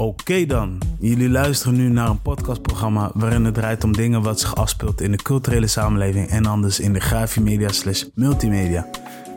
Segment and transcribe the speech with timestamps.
[0.00, 4.54] Oké dan, jullie luisteren nu naar een podcastprogramma waarin het draait om dingen wat zich
[4.54, 8.86] afspeelt in de culturele samenleving en anders in de grafiemedia slash multimedia.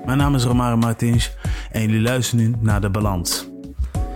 [0.05, 1.35] Mijn naam is Romare Martins
[1.71, 3.49] en jullie luisteren nu naar De Balans.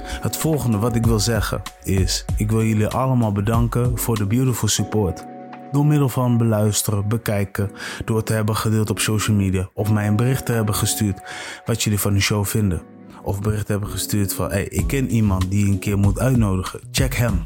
[0.04, 4.68] Het volgende wat ik wil zeggen is, ik wil jullie allemaal bedanken voor de beautiful
[4.68, 5.26] support.
[5.72, 7.72] Door middel van beluisteren, bekijken,
[8.06, 11.22] door te hebben gedeeld op social media of mij een bericht te hebben gestuurd
[11.66, 12.95] wat jullie van de show vinden.
[13.26, 16.80] Of bericht hebben gestuurd van hey, ik ken iemand die een keer moet uitnodigen.
[16.92, 17.44] Check hem.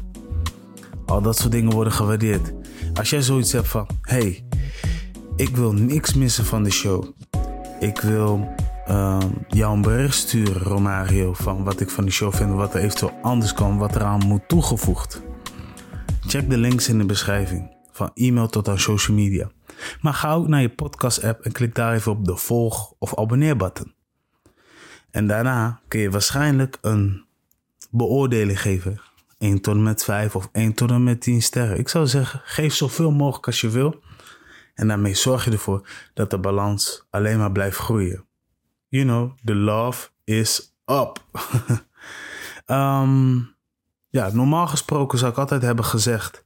[1.06, 2.52] Al dat soort dingen worden gewaardeerd.
[2.94, 4.44] Als jij zoiets hebt van hey,
[5.36, 7.04] ik wil niks missen van de show.
[7.80, 8.54] Ik wil
[8.88, 12.80] uh, jou een bericht sturen, Romario, van wat ik van de show vind, wat er
[12.80, 15.22] eventueel anders kan, wat eraan moet toegevoegd.
[16.26, 19.50] Check de links in de beschrijving, van e-mail tot aan social media.
[20.00, 23.92] Maar ga ook naar je podcast-app en klik daar even op de volg- of abonneer-button.
[25.10, 27.24] En daarna kun je waarschijnlijk een
[27.90, 29.00] beoordeling geven.
[29.38, 31.78] 1 tot en met 5 of 1 tot en met 10 sterren.
[31.78, 34.02] Ik zou zeggen, geef zoveel mogelijk als je wil.
[34.74, 38.24] En daarmee zorg je ervoor dat de balans alleen maar blijft groeien.
[38.88, 41.24] You know, the love is up.
[42.66, 43.54] um,
[44.18, 46.44] ja, normaal gesproken zou ik altijd hebben gezegd: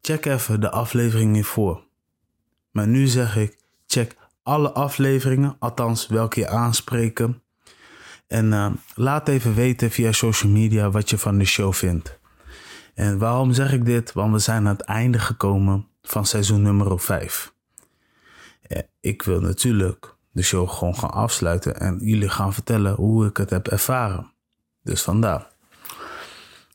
[0.00, 1.82] check even de aflevering hiervoor.
[2.70, 7.42] Maar nu zeg ik: check alle afleveringen, althans welke je aanspreken.
[8.26, 12.18] En uh, laat even weten via social media wat je van de show vindt.
[12.94, 14.12] En waarom zeg ik dit?
[14.12, 17.54] Want we zijn aan het einde gekomen van seizoen nummer 5.
[19.00, 23.50] Ik wil natuurlijk de show gewoon gaan afsluiten en jullie gaan vertellen hoe ik het
[23.50, 24.32] heb ervaren.
[24.82, 25.48] Dus vandaar.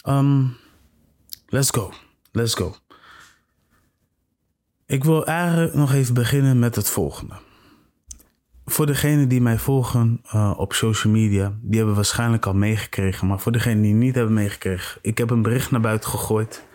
[0.07, 0.57] Um,
[1.47, 1.93] let's go.
[2.31, 2.75] Let's go.
[4.85, 7.33] Ik wil eigenlijk nog even beginnen met het volgende.
[8.71, 13.27] Voor degenen die mij volgen uh, op social media, die hebben waarschijnlijk al meegekregen.
[13.27, 16.65] Maar voor degenen die niet hebben meegekregen, ik heb een bericht naar buiten gegooid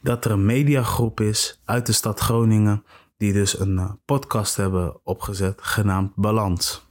[0.00, 2.84] dat er een mediagroep is uit de stad Groningen
[3.16, 6.86] die dus een uh, podcast hebben opgezet genaamd Balans.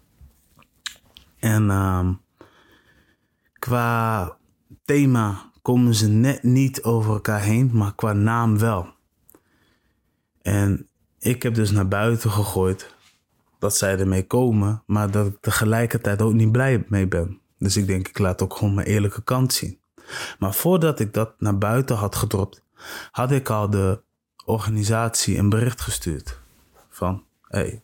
[1.40, 2.10] En uh,
[3.54, 4.38] qua
[4.86, 8.88] thema komen ze net niet over elkaar heen, maar qua naam wel.
[10.42, 10.88] En
[11.20, 12.96] ik heb dus naar buiten gegooid
[13.64, 17.40] dat zij ermee komen, maar dat ik tegelijkertijd ook niet blij mee ben.
[17.58, 19.80] Dus ik denk, ik laat ook gewoon mijn eerlijke kant zien.
[20.40, 22.64] Maar voordat ik dat naar buiten had gedropt,
[23.12, 24.02] had ik al de
[24.46, 26.40] organisatie een bericht gestuurd.
[26.90, 27.84] Van, hey,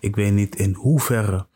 [0.00, 1.46] ik weet niet in hoeverre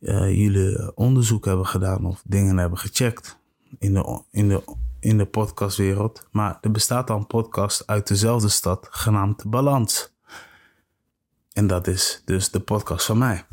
[0.00, 3.38] uh, jullie onderzoek hebben gedaan of dingen hebben gecheckt
[3.78, 4.62] in de, in de,
[5.00, 6.26] in de podcastwereld.
[6.30, 10.13] Maar er bestaat al een podcast uit dezelfde stad genaamd Balans.
[11.54, 13.46] En dat is dus de podcast van mij.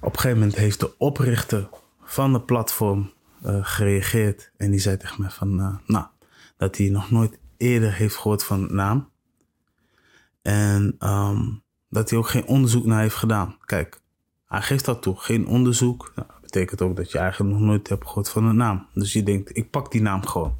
[0.00, 1.68] Op een gegeven moment heeft de oprichter
[2.02, 3.12] van de platform
[3.46, 4.50] uh, gereageerd.
[4.56, 6.06] En die zei tegen mij van, uh, nou,
[6.56, 9.10] dat hij nog nooit eerder heeft gehoord van naam.
[10.42, 13.56] En um, dat hij ook geen onderzoek naar heeft gedaan.
[13.64, 14.00] Kijk,
[14.46, 15.16] hij geeft dat toe.
[15.16, 16.12] Geen onderzoek.
[16.14, 18.86] Nou, dat betekent ook dat je eigenlijk nog nooit hebt gehoord van een naam.
[18.94, 20.56] Dus je denkt, ik pak die naam gewoon.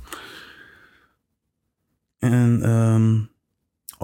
[2.18, 3.30] En um,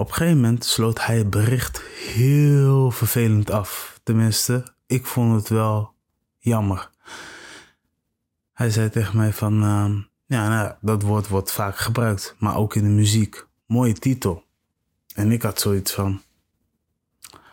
[0.01, 1.81] op een gegeven moment sloot hij het bericht
[2.13, 3.99] heel vervelend af.
[4.03, 5.93] Tenminste, ik vond het wel
[6.37, 6.89] jammer.
[8.53, 12.75] Hij zei tegen mij van, uh, ja, nou, dat woord wordt vaak gebruikt, maar ook
[12.75, 13.47] in de muziek.
[13.65, 14.43] Mooie titel.
[15.15, 16.21] En ik had zoiets van,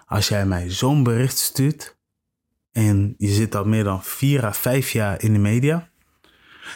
[0.06, 1.96] als jij mij zo'n bericht stuurt
[2.72, 5.88] en je zit al meer dan vier à vijf jaar in de media,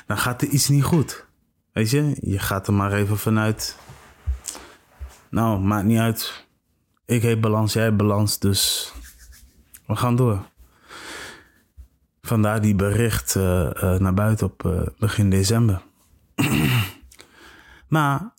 [0.06, 1.26] dan gaat er iets niet goed.
[1.72, 3.76] Weet je, je gaat er maar even vanuit
[5.32, 6.46] nou, maakt niet uit.
[7.04, 8.92] Ik heb balans, jij hebt balans, dus
[9.86, 10.50] we gaan door.
[12.22, 15.82] Vandaar die bericht uh, uh, naar buiten op uh, begin december.
[17.88, 18.34] maar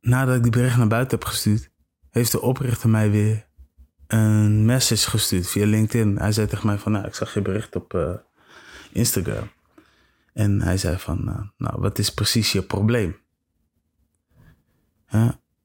[0.00, 1.70] nadat ik die bericht naar buiten heb gestuurd,
[2.10, 3.46] heeft de oprichter mij weer
[4.06, 6.18] een message gestuurd via LinkedIn.
[6.18, 8.20] Hij zei tegen mij van, nou, ik zag je bericht op
[8.92, 9.50] Instagram.
[10.32, 13.16] En hij zei van, nou, wat is precies je probleem?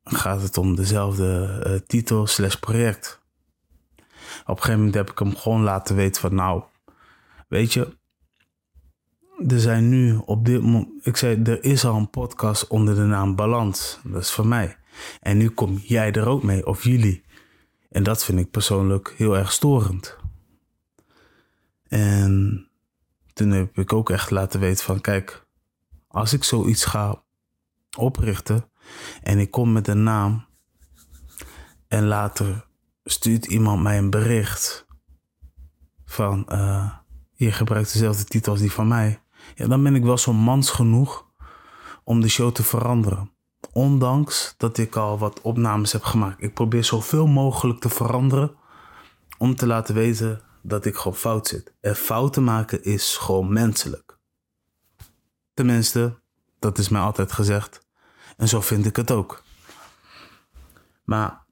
[0.06, 3.24] Gaat het om dezelfde uh, titel slash project.
[4.42, 6.63] Op een gegeven moment heb ik hem gewoon laten weten van nou,
[7.48, 7.98] weet je,
[9.48, 13.02] er zijn nu op dit moment, ik zei, er is al een podcast onder de
[13.02, 14.00] naam Balans.
[14.04, 14.78] Dat is van mij.
[15.22, 17.24] En nu kom jij er ook mee, of jullie.
[17.90, 20.18] En dat vind ik persoonlijk heel erg storend.
[21.88, 22.68] En
[23.34, 25.46] toen heb ik ook echt laten weten van, kijk,
[26.07, 27.24] als ik zoiets ga
[27.98, 28.69] oprichten,
[29.23, 30.45] en ik kom met een naam.
[31.87, 32.67] En later
[33.03, 34.85] stuurt iemand mij een bericht.
[36.05, 36.91] Van, uh,
[37.33, 39.21] je gebruikt dezelfde titel als die van mij.
[39.55, 41.25] Ja, dan ben ik wel zo mans genoeg
[42.03, 43.31] om de show te veranderen.
[43.71, 46.43] Ondanks dat ik al wat opnames heb gemaakt.
[46.43, 48.55] Ik probeer zoveel mogelijk te veranderen
[49.37, 51.73] om te laten weten dat ik gewoon fout zit.
[51.81, 54.17] En fouten maken is gewoon menselijk.
[55.53, 56.19] Tenminste,
[56.59, 57.84] dat is mij altijd gezegd.
[58.37, 59.43] En zo vind ik het ook.
[61.03, 61.43] Maar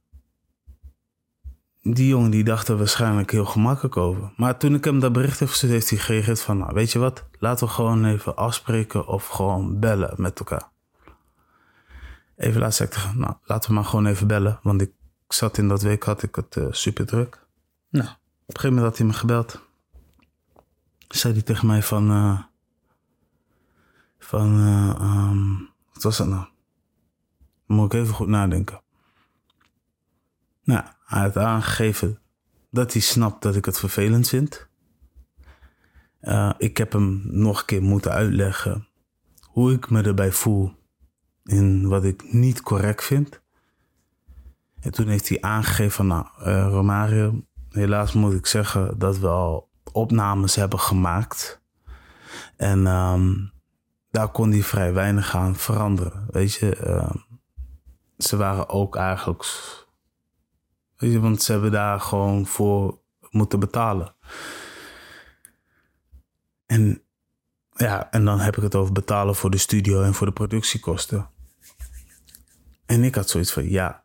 [1.82, 4.34] die jongen die dacht er waarschijnlijk heel gemakkelijk over.
[4.38, 6.58] Maar toen ik hem dat bericht heb gestuurd, heeft hij gereageerd van...
[6.58, 10.72] Nou, weet je wat, laten we gewoon even afspreken of gewoon bellen met elkaar.
[12.36, 14.60] Even laat ik tegen nou, laten we maar gewoon even bellen.
[14.62, 14.92] Want ik
[15.28, 17.46] zat in dat week, had ik het uh, super druk.
[17.90, 18.16] Nou, op
[18.56, 19.62] een gegeven moment had hij me gebeld.
[21.08, 22.12] Zei hij tegen mij van...
[22.12, 22.40] Uh,
[24.20, 26.46] van, uh, um, wat was dat nou?
[27.66, 28.82] Moet ik even goed nadenken.
[30.64, 32.20] Nou, hij had aangegeven
[32.72, 34.68] dat hij snapt dat ik het vervelend vind.
[36.22, 38.88] Uh, ik heb hem nog een keer moeten uitleggen
[39.42, 40.76] hoe ik me erbij voel
[41.44, 43.42] in wat ik niet correct vind.
[44.80, 49.70] En toen heeft hij aangegeven nou, uh, Romario, helaas moet ik zeggen dat we al
[49.92, 51.62] opnames hebben gemaakt.
[52.58, 53.52] En um,
[54.12, 56.26] daar kon hij vrij weinig aan veranderen.
[56.32, 57.10] Weet je, uh,
[58.18, 59.44] ze waren ook eigenlijk
[61.00, 63.00] want ze hebben daar gewoon voor
[63.30, 64.16] moeten betalen.
[66.66, 67.04] En
[67.76, 71.30] ja, en dan heb ik het over betalen voor de studio en voor de productiekosten.
[72.86, 74.04] En ik had zoiets van, ja,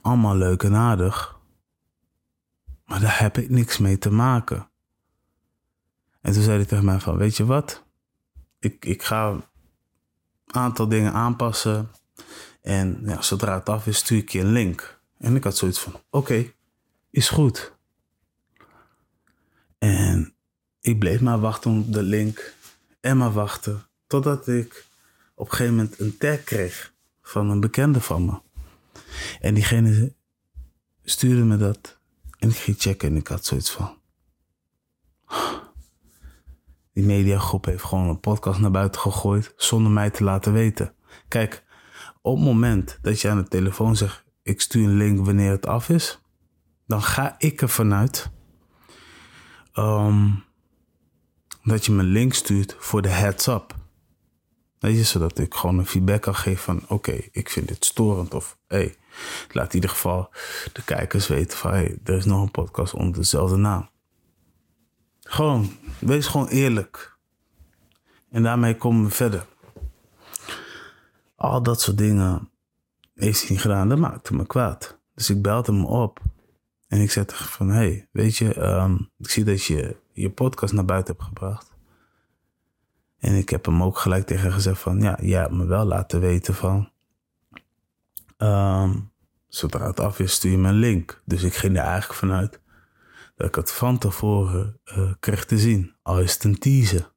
[0.00, 1.38] allemaal leuk en aardig.
[2.84, 4.70] Maar daar heb ik niks mee te maken.
[6.20, 7.84] En toen zei hij tegen mij van, weet je wat?
[8.58, 9.44] Ik, ik ga een
[10.46, 11.90] aantal dingen aanpassen.
[12.62, 15.00] En ja, zodra het af is, stuur ik je een link.
[15.18, 16.52] En ik had zoiets van: oké,
[17.10, 17.72] is goed.
[19.78, 20.34] En
[20.80, 22.54] ik bleef maar wachten op de link
[23.00, 24.86] en maar wachten totdat ik
[25.34, 26.92] op een gegeven moment een tag kreeg
[27.22, 28.40] van een bekende van me.
[29.40, 30.14] En diegene
[31.04, 31.98] stuurde me dat
[32.38, 33.98] en ik ging checken en ik had zoiets van.
[36.92, 40.94] Die mediagroep heeft gewoon een podcast naar buiten gegooid zonder mij te laten weten.
[41.28, 41.64] Kijk,
[42.20, 45.66] op het moment dat je aan de telefoon zegt: ik stuur een link wanneer het
[45.66, 46.20] af is,
[46.86, 48.30] dan ga ik ervan uit
[49.74, 50.44] um,
[51.62, 53.74] dat je me een link stuurt voor de heads up.
[54.78, 58.34] Weet je, zodat ik gewoon een feedback kan geven van oké, ik vind dit storend
[58.34, 58.96] of hey,
[59.52, 60.30] laat in ieder geval
[60.72, 63.88] de kijkers weten van hey, er is nog een podcast onder dezelfde naam.
[65.20, 67.18] Gewoon, wees gewoon eerlijk.
[68.30, 69.46] En daarmee komen we verder.
[71.40, 72.50] Al dat soort dingen
[73.14, 73.88] heeft hij niet gedaan.
[73.88, 74.98] Dat maakte me kwaad.
[75.14, 76.20] Dus ik belde hem op.
[76.88, 80.84] En ik zei van, hey, weet je, um, ik zie dat je je podcast naar
[80.84, 81.72] buiten hebt gebracht.
[83.18, 86.20] En ik heb hem ook gelijk tegen gezegd van, ja, jij hebt me wel laten
[86.20, 86.90] weten van,
[88.38, 89.10] um,
[89.48, 91.22] zodra het af is, stuur je me een link.
[91.24, 92.60] Dus ik ging er eigenlijk vanuit
[93.36, 95.94] dat ik het van tevoren uh, kreeg te zien.
[96.02, 97.12] Al is het een teaser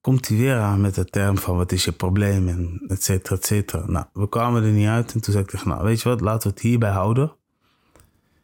[0.00, 3.36] komt hij weer aan met de term van wat is je probleem en et cetera,
[3.36, 3.86] et cetera.
[3.86, 6.20] Nou, we kwamen er niet uit en toen zei ik tegen nou weet je wat,
[6.20, 7.32] laten we het hierbij houden.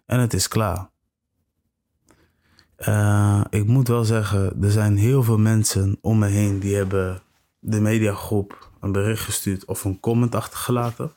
[0.06, 0.90] En het is klaar.
[2.78, 7.22] Uh, ik moet wel zeggen, er zijn heel veel mensen om me heen die hebben
[7.58, 11.12] de mediagroep een bericht gestuurd of een comment achtergelaten.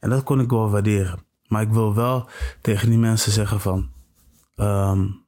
[0.00, 1.18] En dat kon ik wel waarderen.
[1.46, 2.28] Maar ik wil wel
[2.60, 3.90] tegen die mensen zeggen van...
[4.56, 5.26] Um,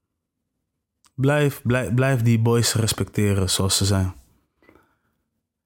[1.20, 4.14] Blijf, blijf, blijf die boys respecteren zoals ze zijn.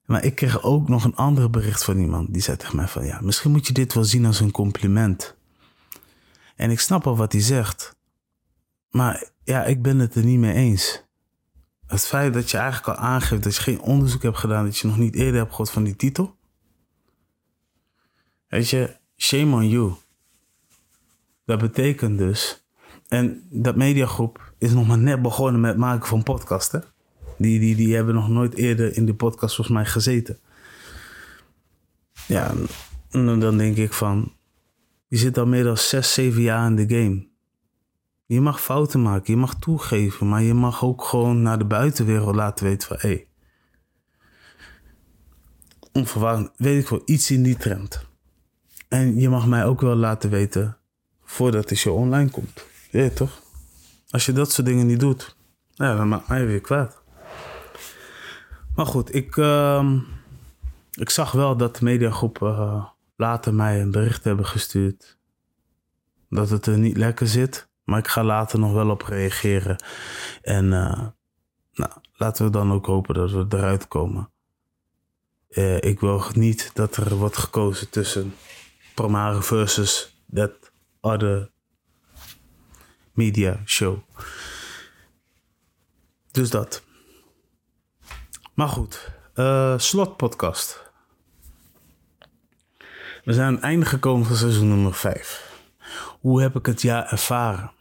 [0.05, 2.33] Maar ik kreeg ook nog een ander bericht van iemand.
[2.33, 5.35] Die zei tegen mij van ja, misschien moet je dit wel zien als een compliment.
[6.55, 7.95] En ik snap al wat hij zegt.
[8.89, 11.03] Maar ja, ik ben het er niet mee eens.
[11.87, 14.87] Het feit dat je eigenlijk al aangeeft dat je geen onderzoek hebt gedaan, dat je
[14.87, 16.35] nog niet eerder hebt gehoord van die titel.
[18.47, 19.93] Weet je, shame on you.
[21.45, 22.65] Dat betekent dus.
[23.07, 26.83] En dat mediagroep is nog maar net begonnen met het maken van podcasten.
[27.37, 30.39] Die, die, die hebben nog nooit eerder in de podcast volgens mij gezeten.
[32.27, 32.53] Ja,
[33.09, 34.33] dan denk ik van...
[35.07, 37.27] Je zit al meer dan zes, zeven jaar in de game.
[38.25, 42.35] Je mag fouten maken, je mag toegeven, maar je mag ook gewoon naar de buitenwereld
[42.35, 42.97] laten weten van...
[42.99, 43.27] hé, hey,
[45.91, 48.05] onverwacht, weet ik wel, iets in die trend.
[48.87, 50.77] En je mag mij ook wel laten weten
[51.23, 52.65] voordat de show online komt.
[52.91, 53.43] Ja, toch?
[54.15, 55.35] Als je dat soort dingen niet doet,
[55.73, 57.01] ja, dan maakt mij weer kwaad.
[58.75, 59.91] Maar goed, ik, uh,
[60.91, 65.17] ik zag wel dat de mediagroepen uh, later mij een bericht hebben gestuurd.
[66.29, 67.69] Dat het er niet lekker zit.
[67.83, 69.83] Maar ik ga later nog wel op reageren.
[70.41, 71.07] En uh,
[71.73, 74.29] nou, laten we dan ook hopen dat we eruit komen.
[75.49, 78.33] Uh, ik wil niet dat er wordt gekozen tussen
[78.93, 80.51] Promare versus that
[81.01, 81.53] other
[83.15, 83.97] media show.
[86.31, 86.83] Dus dat.
[88.53, 90.91] Maar goed, uh, slotpodcast.
[93.23, 95.53] We zijn aan het einde gekomen van seizoen nummer 5.
[96.19, 97.71] Hoe heb ik het jaar ervaren?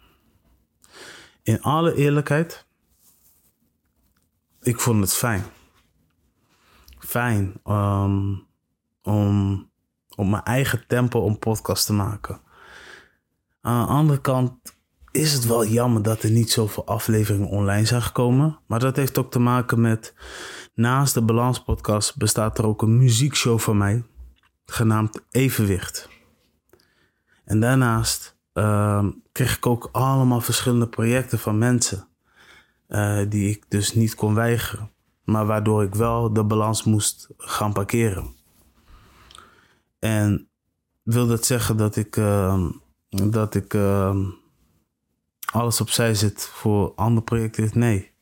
[1.42, 2.66] In alle eerlijkheid,
[4.60, 5.44] ik vond het fijn.
[6.98, 8.46] Fijn um,
[9.02, 9.70] om
[10.14, 12.40] op mijn eigen tempo een podcast te maken.
[13.60, 14.76] Aan de andere kant
[15.14, 18.59] is het wel jammer dat er niet zoveel afleveringen online zijn gekomen.
[18.66, 20.14] Maar dat heeft ook te maken met.
[20.75, 24.04] Naast de Balans Podcast bestaat er ook een muziekshow van mij.
[24.64, 26.09] Genaamd Evenwicht.
[27.44, 32.09] En daarnaast uh, kreeg ik ook allemaal verschillende projecten van mensen.
[32.88, 34.90] Uh, die ik dus niet kon weigeren.
[35.25, 38.35] Maar waardoor ik wel de balans moest gaan parkeren.
[39.99, 40.49] En
[41.02, 42.68] wil dat zeggen dat ik, uh,
[43.09, 44.16] dat ik uh,
[45.54, 47.70] alles opzij zet voor andere projecten?
[47.75, 48.12] Nee.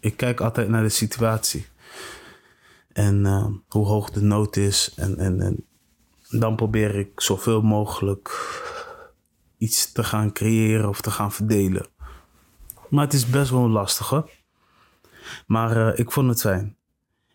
[0.00, 1.66] Ik kijk altijd naar de situatie.
[2.92, 4.92] En uh, hoe hoog de nood is.
[4.96, 5.66] En, en, en
[6.28, 8.30] dan probeer ik zoveel mogelijk
[9.58, 11.86] iets te gaan creëren of te gaan verdelen.
[12.88, 14.30] Maar het is best wel lastig hoor.
[15.46, 16.76] Maar uh, ik vond het fijn.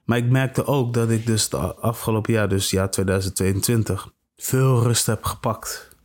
[0.04, 5.06] Maar ik merkte ook dat ik dus de afgelopen jaar, dus jaar 2022, veel rust
[5.06, 5.96] heb gepakt.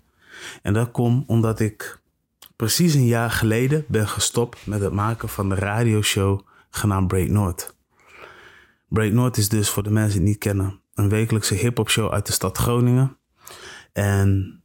[0.63, 2.02] En dat komt omdat ik
[2.63, 6.41] precies een jaar geleden ben gestopt met het maken van de radioshow
[6.71, 7.77] genaamd Break North.
[8.89, 12.13] Break North is dus voor de mensen die het niet kennen een wekelijkse hip-hop show
[12.13, 13.17] uit de stad Groningen.
[13.93, 14.63] En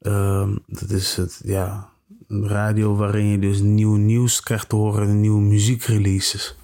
[0.00, 1.90] um, dat is het, ja,
[2.28, 6.56] een radio waarin je dus nieuw nieuws krijgt te horen en nieuwe muziekreleases.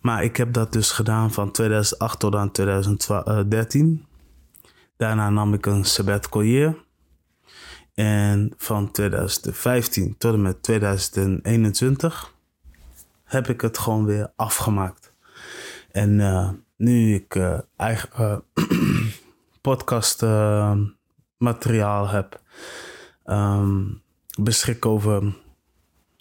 [0.00, 4.06] Maar ik heb dat dus gedaan van 2008 tot aan 2013.
[4.96, 6.86] Daarna nam ik een sabbatical year.
[7.98, 12.34] En van 2015 tot en met 2021
[13.24, 15.12] heb ik het gewoon weer afgemaakt.
[15.90, 19.06] En uh, nu ik uh, eigen uh,
[19.68, 20.22] podcast
[21.36, 22.40] materiaal heb,
[23.26, 24.02] um,
[24.40, 25.36] beschik over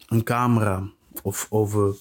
[0.07, 0.89] een camera
[1.21, 1.95] of over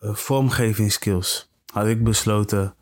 [0.00, 2.74] vormgevingsskills, had ik besloten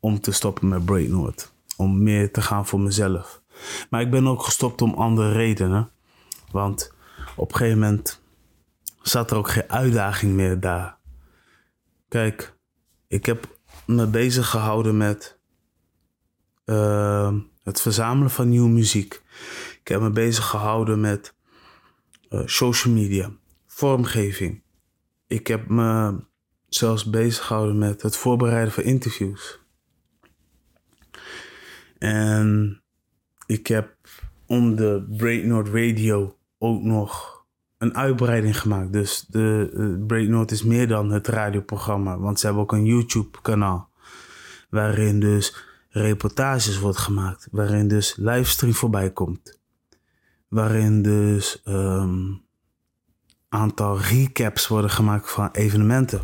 [0.00, 1.52] om te stoppen met Brainwood.
[1.76, 3.41] Om meer te gaan voor mezelf.
[3.90, 5.90] Maar ik ben ook gestopt om andere redenen.
[6.50, 6.92] Want
[7.36, 8.22] op een gegeven moment
[9.02, 10.98] zat er ook geen uitdaging meer daar.
[12.08, 12.54] Kijk,
[13.08, 15.38] ik heb me bezig gehouden met
[16.64, 19.22] uh, het verzamelen van nieuwe muziek.
[19.80, 21.34] Ik heb me bezig gehouden met
[22.30, 23.30] uh, social media,
[23.66, 24.62] vormgeving.
[25.26, 26.20] Ik heb me
[26.68, 29.60] zelfs bezig gehouden met het voorbereiden van interviews.
[31.98, 32.81] En
[33.52, 33.96] ik heb
[34.46, 37.44] om de North Radio ook nog
[37.78, 38.92] een uitbreiding gemaakt.
[38.92, 39.70] Dus de
[40.08, 42.18] uh, is meer dan het radioprogramma.
[42.18, 43.90] Want ze hebben ook een YouTube kanaal.
[44.70, 45.56] Waarin dus
[45.88, 47.48] reportages wordt gemaakt.
[47.50, 49.60] Waarin dus livestream voorbij komt.
[50.48, 52.42] Waarin dus um,
[53.48, 56.20] aantal recaps worden gemaakt van evenementen.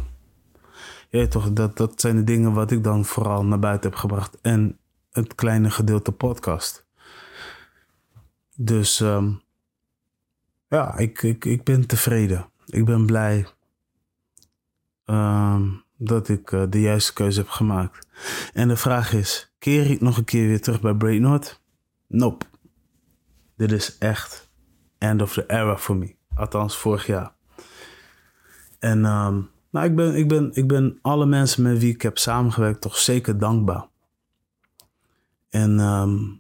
[1.11, 4.40] Ja, toch, dat, dat zijn de dingen wat ik dan vooral naar buiten heb gebracht.
[4.40, 4.78] En
[5.11, 6.88] het kleine gedeelte podcast.
[8.61, 9.43] Dus um,
[10.69, 12.50] ja, ik, ik, ik ben tevreden.
[12.67, 13.47] Ik ben blij
[15.05, 18.07] um, dat ik uh, de juiste keuze heb gemaakt.
[18.53, 21.61] En de vraag is, keer ik nog een keer weer terug bij Braid North?
[22.07, 22.45] Nope.
[23.57, 24.50] Dit is echt
[24.99, 26.15] end of the era voor me.
[26.35, 27.33] Althans, vorig jaar.
[28.79, 32.19] En um, nou, ik, ben, ik, ben, ik ben alle mensen met wie ik heb
[32.19, 33.88] samengewerkt toch zeker dankbaar.
[35.49, 36.38] En um,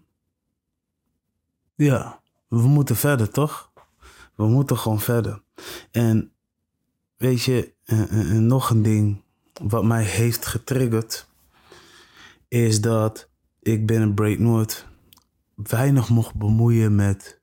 [1.84, 3.72] ja, we moeten verder, toch?
[4.34, 5.42] We moeten gewoon verder.
[5.90, 6.32] En
[7.16, 7.72] weet je,
[8.40, 9.22] nog een ding
[9.62, 11.28] wat mij heeft getriggerd,
[12.48, 13.28] is dat
[13.60, 14.86] ik binnen Break North
[15.54, 17.40] weinig mocht bemoeien met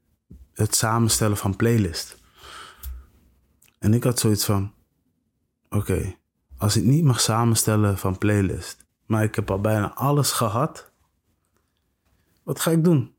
[0.54, 2.18] het samenstellen van playlist.
[3.80, 4.74] En ik had zoiets van,
[5.70, 6.16] oké,
[6.58, 10.92] als ik niet mag samenstellen van playlist, maar ik heb al bijna alles gehad,
[12.44, 13.15] wat ga ik doen?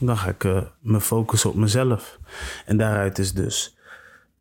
[0.00, 2.18] Dan ga ik uh, me focussen op mezelf.
[2.66, 3.76] En daaruit is dus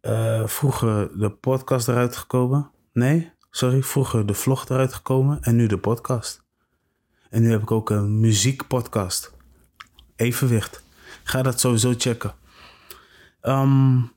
[0.02, 2.72] uh, vroeger de podcast eruit gekomen.
[2.94, 6.44] Nee, sorry, vroeger de vlog eruit gekomen en nu de podcast.
[7.30, 9.34] En nu heb ik ook een muziekpodcast.
[10.16, 10.84] Evenwicht.
[11.24, 12.34] Ga dat sowieso checken.
[13.42, 14.12] Um,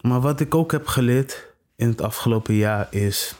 [0.00, 3.36] maar wat ik ook heb geleerd in het afgelopen jaar is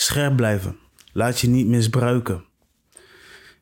[0.00, 0.78] Scherp blijven.
[1.12, 2.44] Laat je niet misbruiken.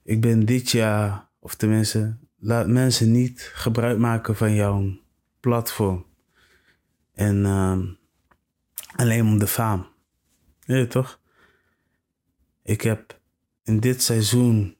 [0.02, 4.98] Ik ben dit jaar, of tenminste, laat mensen niet gebruik maken van jouw
[5.40, 6.06] platform.
[7.14, 7.78] En uh,
[8.96, 9.86] alleen om de faam.
[10.64, 11.20] Weet je toch?
[12.62, 13.20] Ik heb
[13.62, 14.76] in dit seizoen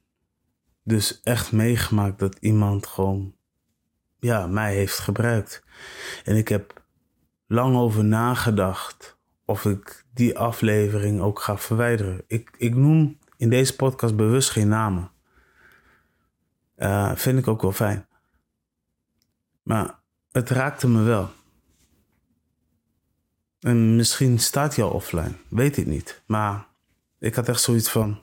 [0.82, 3.34] dus echt meegemaakt dat iemand gewoon
[4.18, 5.64] ja, mij heeft gebruikt.
[6.24, 6.82] En ik heb
[7.46, 12.24] lang over nagedacht of ik die aflevering ook ga verwijderen.
[12.26, 15.14] Ik, ik noem in deze podcast bewust geen namen.
[16.76, 18.06] Uh, vind ik ook wel fijn.
[19.62, 19.98] Maar
[20.32, 21.30] het raakte me wel.
[23.60, 25.32] En misschien staat hij al offline.
[25.48, 26.22] Weet ik niet.
[26.26, 26.66] Maar
[27.18, 28.18] ik had echt zoiets van.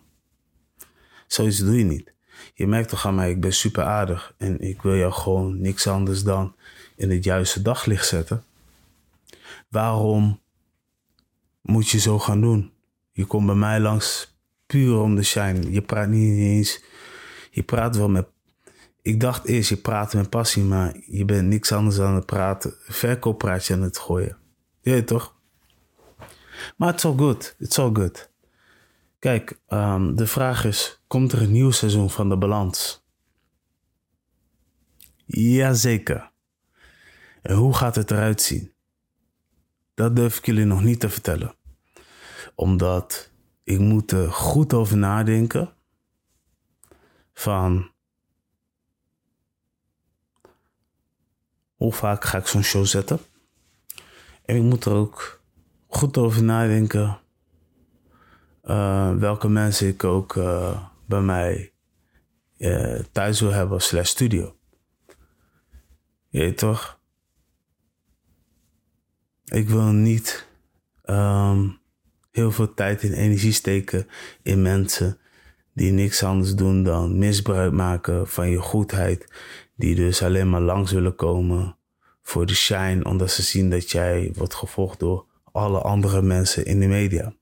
[1.28, 2.14] Zoiets doe je niet.
[2.54, 4.34] Je merkt toch aan mij, ik ben super aardig.
[4.38, 6.56] En ik wil jou gewoon niks anders dan
[6.96, 8.44] in het juiste daglicht zetten.
[9.70, 10.42] Waarom
[11.62, 12.72] moet je zo gaan doen?
[13.12, 15.72] Je komt bij mij langs puur om de shine.
[15.72, 16.84] Je praat niet eens.
[17.52, 18.28] Je praat wel met.
[19.04, 22.74] Ik dacht eerst, je praat met passie, maar je bent niks anders dan het praten.
[22.80, 24.38] Verkooppraatje aan het gooien.
[24.82, 25.36] Ja, toch?
[26.78, 27.56] Maar it's all good.
[27.60, 28.32] It's all good.
[29.20, 33.06] Kijk, um, de vraag is: komt er een nieuw seizoen van de balans?
[35.26, 36.32] Jazeker.
[37.42, 38.74] En hoe gaat het eruit zien?
[39.94, 41.56] Dat durf ik jullie nog niet te vertellen.
[42.56, 43.32] Omdat
[43.64, 45.74] ik moet er goed over nadenken.
[47.34, 47.93] Van
[51.84, 53.20] hoe vaak ga ik zo'n show zetten?
[54.46, 55.42] En ik moet er ook
[55.88, 57.20] goed over nadenken.
[58.63, 61.74] Uh, welke mensen ik ook uh, bij mij
[62.58, 64.56] uh, thuis wil hebben slash studio.
[66.30, 67.00] Je toch?
[69.46, 70.48] Ik wil niet
[71.06, 71.80] um,
[72.32, 74.08] heel veel tijd en energie steken
[74.41, 75.17] in mensen
[75.74, 79.28] die niks anders doen dan misbruik maken van je goedheid.
[79.84, 81.78] Die dus alleen maar langs willen komen
[82.22, 86.80] voor de shine, omdat ze zien dat jij wordt gevolgd door alle andere mensen in
[86.80, 87.34] de media.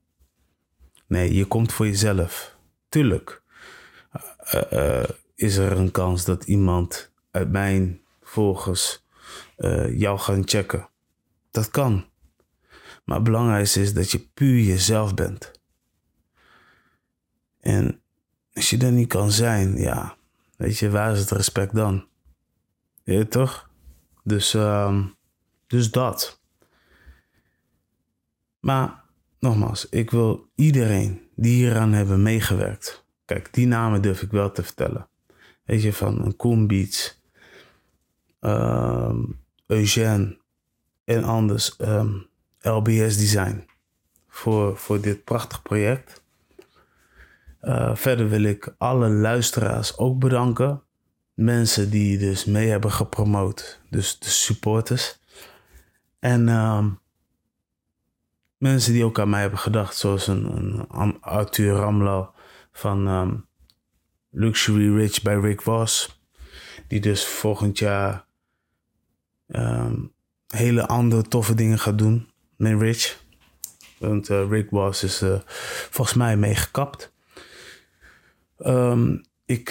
[1.06, 2.56] Nee, je komt voor jezelf.
[2.88, 3.42] Tuurlijk
[4.54, 9.04] uh, uh, is er een kans dat iemand uit mijn volgers
[9.90, 10.88] jou gaat checken.
[11.50, 12.04] Dat kan.
[13.04, 15.50] Maar het belangrijkste is dat je puur jezelf bent.
[17.60, 18.02] En
[18.52, 20.16] als je dat niet kan zijn, ja,
[20.56, 22.10] weet je, waar is het respect dan?
[23.04, 23.70] Je toch?
[24.24, 25.06] Dus, uh,
[25.66, 26.40] dus dat.
[28.60, 29.04] Maar
[29.38, 33.04] nogmaals, ik wil iedereen die hieraan hebben meegewerkt.
[33.24, 35.08] Kijk, die namen durf ik wel te vertellen.
[35.64, 37.22] Weet je, van een Beats,
[38.40, 40.38] um, Eugène
[41.04, 42.26] en anders um,
[42.60, 43.66] LBS Design
[44.28, 46.22] voor, voor dit prachtig project.
[47.62, 50.82] Uh, verder wil ik alle luisteraars ook bedanken.
[51.34, 55.18] Mensen die dus mee hebben gepromoot, dus de supporters.
[56.18, 56.98] En um,
[58.56, 62.32] mensen die ook aan mij hebben gedacht, zoals een, een Arthur Ramlo
[62.72, 63.46] van um,
[64.30, 66.20] Luxury Rich bij Rick Voss.
[66.88, 68.24] Die dus volgend jaar
[69.46, 70.12] um,
[70.46, 73.20] hele andere toffe dingen gaat doen met Rich.
[73.98, 75.40] Want uh, Rick Voss is uh,
[75.90, 77.12] volgens mij meegekapt.
[79.44, 79.70] Ik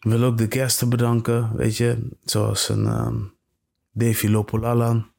[0.00, 2.08] wil ook de gasten bedanken, weet je.
[2.24, 3.32] Zoals een um,
[3.92, 5.10] Davy Lopolalan.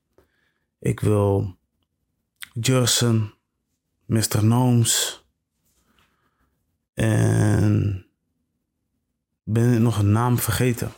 [0.79, 1.55] Ik wil
[2.53, 3.33] Jursen,
[4.05, 4.21] Mr.
[4.21, 5.25] Gnomes.
[6.93, 8.05] En
[9.43, 10.91] ben ik nog een naam vergeten?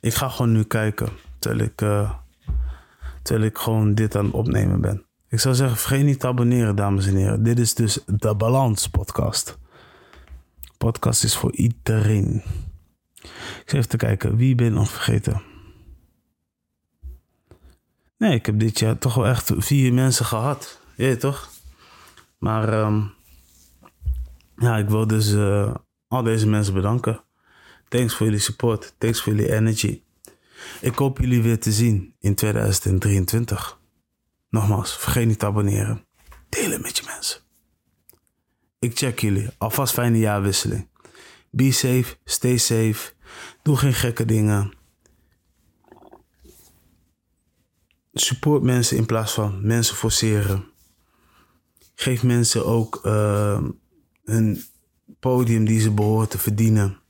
[0.00, 2.12] Ik ga gewoon nu kijken terwijl ik, uh,
[3.22, 5.06] terwijl ik gewoon dit aan het opnemen ben.
[5.28, 7.42] Ik zou zeggen, vergeet niet te abonneren, dames en heren.
[7.42, 9.58] Dit is dus de Balans Podcast.
[10.78, 12.42] Podcast is voor iedereen.
[13.62, 15.42] Ik zal even te kijken, wie ben ik nog vergeten?
[18.18, 20.80] Nee, ik heb dit jaar toch wel echt vier mensen gehad.
[20.96, 21.50] Je toch?
[22.38, 23.12] Maar um,
[24.56, 25.74] ja, ik wil dus uh,
[26.08, 27.24] al deze mensen bedanken.
[27.88, 28.94] Thanks voor jullie support.
[28.98, 30.02] Thanks voor jullie energy.
[30.80, 33.78] Ik hoop jullie weer te zien in 2023.
[34.50, 36.06] Nogmaals, vergeet niet te abonneren.
[36.48, 37.40] Delen met je mensen.
[38.78, 39.48] Ik check jullie.
[39.58, 40.88] Alvast fijne jaarwisseling.
[41.50, 43.12] Be safe, stay safe.
[43.62, 44.76] Doe geen gekke dingen.
[48.20, 50.64] support mensen in plaats van mensen forceren.
[51.94, 53.00] Geef mensen ook
[54.24, 54.64] een
[55.20, 57.00] podium die ze behoren te verdienen.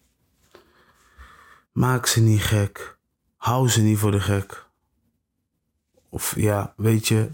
[1.73, 2.99] Maak ze niet gek.
[3.37, 4.67] Hou ze niet voor de gek.
[6.09, 7.29] Of ja, weet je.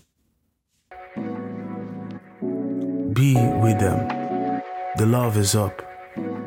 [3.12, 4.06] Be with them.
[4.94, 5.92] The love is up.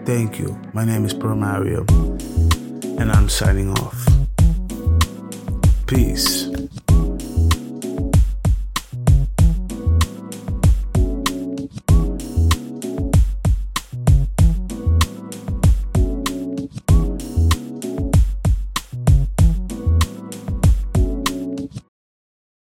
[0.04, 0.56] Thank you.
[0.74, 1.86] My name is Pro Mario,
[2.98, 4.08] and I'm signing off.
[5.86, 6.67] Peace.